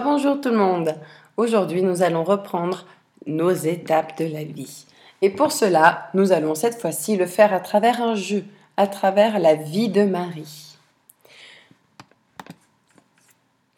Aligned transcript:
Bonjour 0.00 0.40
tout 0.40 0.48
le 0.48 0.56
monde. 0.56 0.94
Aujourd'hui, 1.36 1.82
nous 1.82 2.02
allons 2.02 2.24
reprendre 2.24 2.86
nos 3.26 3.50
étapes 3.50 4.16
de 4.16 4.24
la 4.24 4.42
vie. 4.42 4.86
Et 5.20 5.28
pour 5.28 5.52
cela, 5.52 6.08
nous 6.14 6.32
allons 6.32 6.54
cette 6.54 6.80
fois-ci 6.80 7.18
le 7.18 7.26
faire 7.26 7.52
à 7.52 7.60
travers 7.60 8.00
un 8.00 8.14
jeu, 8.14 8.46
à 8.78 8.86
travers 8.86 9.38
la 9.38 9.54
vie 9.54 9.90
de 9.90 10.04
Marie. 10.04 10.78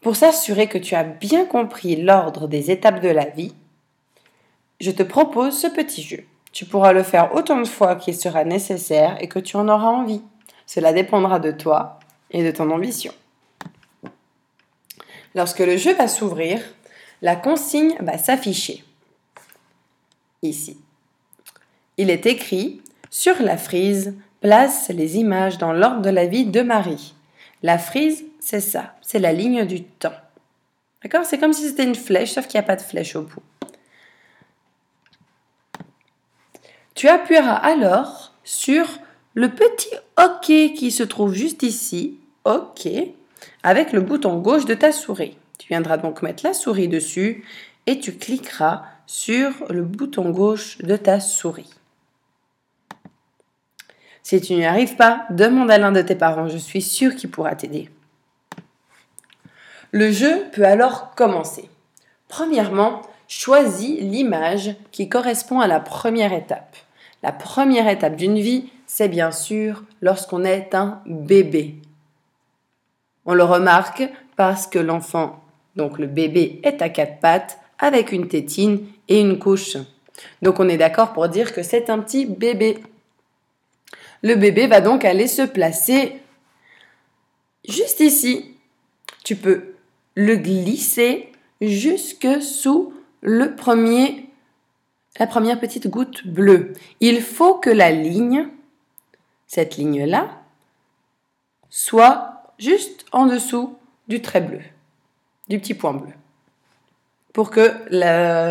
Pour 0.02 0.14
s'assurer 0.14 0.68
que 0.68 0.78
tu 0.78 0.94
as 0.94 1.02
bien 1.02 1.46
compris 1.46 1.96
l'ordre 1.96 2.46
des 2.46 2.70
étapes 2.70 3.00
de 3.00 3.08
la 3.08 3.24
vie, 3.24 3.52
je 4.80 4.92
te 4.92 5.02
propose 5.02 5.58
ce 5.58 5.66
petit 5.66 6.02
jeu. 6.02 6.24
Tu 6.52 6.64
pourras 6.64 6.92
le 6.92 7.02
faire 7.02 7.34
autant 7.34 7.60
de 7.60 7.66
fois 7.66 7.96
qu'il 7.96 8.14
sera 8.14 8.44
nécessaire 8.44 9.16
et 9.20 9.26
que 9.26 9.40
tu 9.40 9.56
en 9.56 9.68
auras 9.68 9.88
envie. 9.88 10.22
Cela 10.64 10.92
dépendra 10.92 11.40
de 11.40 11.50
toi 11.50 11.98
et 12.30 12.44
de 12.44 12.52
ton 12.52 12.70
ambition. 12.70 13.12
Lorsque 15.34 15.60
le 15.60 15.76
jeu 15.76 15.94
va 15.94 16.08
s'ouvrir, 16.08 16.60
la 17.22 17.36
consigne 17.36 17.96
va 18.00 18.18
s'afficher. 18.18 18.84
Ici. 20.42 20.78
Il 21.96 22.10
est 22.10 22.26
écrit 22.26 22.82
sur 23.10 23.40
la 23.40 23.56
frise, 23.56 24.14
place 24.40 24.88
les 24.90 25.16
images 25.16 25.58
dans 25.58 25.72
l'ordre 25.72 26.02
de 26.02 26.10
la 26.10 26.26
vie 26.26 26.46
de 26.46 26.60
Marie. 26.60 27.14
La 27.62 27.78
frise, 27.78 28.24
c'est 28.40 28.60
ça, 28.60 28.94
c'est 29.00 29.18
la 29.18 29.32
ligne 29.32 29.64
du 29.64 29.84
temps. 29.84 30.12
D'accord? 31.02 31.24
C'est 31.24 31.38
comme 31.38 31.52
si 31.52 31.68
c'était 31.68 31.84
une 31.84 31.94
flèche, 31.94 32.32
sauf 32.32 32.46
qu'il 32.46 32.58
n'y 32.58 32.64
a 32.64 32.66
pas 32.66 32.76
de 32.76 32.82
flèche 32.82 33.16
au 33.16 33.22
bout. 33.22 33.42
Tu 36.94 37.08
appuieras 37.08 37.56
alors 37.56 38.34
sur 38.44 38.86
le 39.34 39.48
petit 39.50 39.94
OK 40.18 40.46
qui 40.46 40.90
se 40.90 41.02
trouve 41.02 41.32
juste 41.32 41.62
ici, 41.62 42.18
OK, 42.44 42.88
avec 43.62 43.92
le 43.92 44.00
bouton 44.00 44.38
gauche 44.38 44.64
de 44.64 44.74
ta 44.74 44.92
souris. 44.92 45.36
Tu 45.58 45.68
viendras 45.68 45.96
donc 45.96 46.22
mettre 46.22 46.44
la 46.44 46.54
souris 46.54 46.88
dessus 46.88 47.44
et 47.86 47.98
tu 47.98 48.12
cliqueras 48.12 48.84
sur 49.06 49.50
le 49.70 49.82
bouton 49.82 50.30
gauche 50.30 50.78
de 50.78 50.96
ta 50.96 51.20
souris. 51.20 51.70
Si 54.22 54.40
tu 54.40 54.54
n'y 54.54 54.64
arrives 54.64 54.96
pas, 54.96 55.26
demande 55.30 55.70
à 55.70 55.78
l'un 55.78 55.92
de 55.92 56.00
tes 56.00 56.14
parents, 56.14 56.48
je 56.48 56.56
suis 56.56 56.80
sûre 56.80 57.14
qu'il 57.14 57.30
pourra 57.30 57.54
t'aider. 57.54 57.90
Le 59.92 60.10
jeu 60.10 60.46
peut 60.52 60.64
alors 60.64 61.14
commencer. 61.14 61.68
Premièrement, 62.28 63.02
choisis 63.28 64.00
l'image 64.00 64.74
qui 64.92 65.08
correspond 65.08 65.60
à 65.60 65.66
la 65.66 65.78
première 65.78 66.32
étape. 66.32 66.76
La 67.22 67.32
première 67.32 67.88
étape 67.88 68.16
d'une 68.16 68.38
vie, 68.38 68.70
c'est 68.86 69.08
bien 69.08 69.30
sûr 69.30 69.84
lorsqu'on 70.00 70.44
est 70.44 70.74
un 70.74 71.00
bébé. 71.06 71.76
On 73.26 73.34
le 73.34 73.44
remarque 73.44 74.02
parce 74.36 74.66
que 74.66 74.78
l'enfant, 74.78 75.42
donc 75.76 75.98
le 75.98 76.06
bébé, 76.06 76.60
est 76.62 76.82
à 76.82 76.88
quatre 76.88 77.20
pattes 77.20 77.58
avec 77.78 78.12
une 78.12 78.28
tétine 78.28 78.86
et 79.08 79.20
une 79.20 79.38
couche. 79.38 79.76
Donc 80.42 80.60
on 80.60 80.68
est 80.68 80.76
d'accord 80.76 81.12
pour 81.12 81.28
dire 81.28 81.52
que 81.52 81.62
c'est 81.62 81.90
un 81.90 81.98
petit 81.98 82.26
bébé. 82.26 82.78
Le 84.22 84.36
bébé 84.36 84.66
va 84.66 84.80
donc 84.80 85.04
aller 85.04 85.26
se 85.26 85.42
placer 85.42 86.20
juste 87.68 88.00
ici. 88.00 88.56
Tu 89.24 89.36
peux 89.36 89.74
le 90.14 90.36
glisser 90.36 91.32
jusque 91.60 92.42
sous 92.42 92.92
le 93.20 93.56
premier, 93.56 94.28
la 95.18 95.26
première 95.26 95.58
petite 95.58 95.88
goutte 95.88 96.26
bleue. 96.26 96.74
Il 97.00 97.22
faut 97.22 97.54
que 97.54 97.70
la 97.70 97.90
ligne, 97.90 98.48
cette 99.46 99.76
ligne-là, 99.76 100.42
soit 101.70 102.33
juste 102.64 103.04
en 103.12 103.26
dessous 103.26 103.76
du 104.08 104.22
trait 104.22 104.40
bleu, 104.40 104.60
du 105.48 105.58
petit 105.58 105.74
point 105.74 105.92
bleu, 105.92 106.12
pour 107.32 107.50
que 107.50 107.74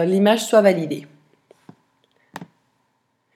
l'image 0.06 0.46
soit 0.46 0.62
validée. 0.62 1.08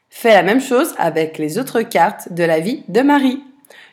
Fais 0.10 0.34
la 0.34 0.44
même 0.44 0.62
chose 0.62 0.94
avec 0.98 1.38
les 1.38 1.58
autres 1.58 1.82
cartes 1.82 2.32
de 2.32 2.44
la 2.44 2.60
vie 2.60 2.84
de 2.88 3.02
Marie. 3.02 3.44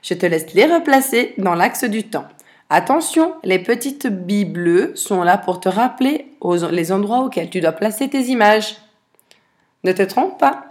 Je 0.03 0.15
te 0.15 0.27
laisse 0.27 0.53
les 0.55 0.67
replacer 0.67 1.35
dans 1.39 1.55
l'axe 1.55 1.85
du 1.85 2.05
temps. 2.05 2.27
Attention, 2.71 3.35
les 3.43 3.59
petites 3.59 4.07
billes 4.07 4.45
bleues 4.45 4.93
sont 4.97 5.23
là 5.23 5.39
pour 5.39 5.61
te 5.61 5.69
rappeler 5.69 6.27
les 6.71 6.93
endroits 6.93 7.21
auxquels 7.21 7.51
tu 7.51 7.61
dois 7.61 7.73
placer 7.73 8.09
tes 8.09 8.25
images. 8.25 8.77
Ne 9.85 9.93
te 9.93 10.03
trompe 10.03 10.39
pas. 10.39 10.67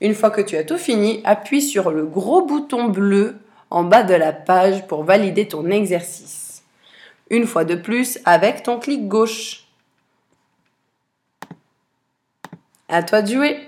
Une 0.00 0.14
fois 0.14 0.30
que 0.30 0.40
tu 0.40 0.56
as 0.56 0.64
tout 0.64 0.78
fini, 0.78 1.20
appuie 1.24 1.62
sur 1.62 1.90
le 1.90 2.06
gros 2.06 2.42
bouton 2.42 2.84
bleu 2.84 3.38
en 3.70 3.84
bas 3.84 4.02
de 4.02 4.14
la 4.14 4.32
page 4.32 4.86
pour 4.86 5.04
valider 5.04 5.48
ton 5.48 5.70
exercice. 5.70 6.62
Une 7.30 7.46
fois 7.46 7.64
de 7.64 7.74
plus 7.74 8.18
avec 8.24 8.62
ton 8.62 8.78
clic 8.78 9.06
gauche. 9.08 9.64
À 12.88 13.02
toi 13.02 13.22
de 13.22 13.32
jouer 13.32 13.67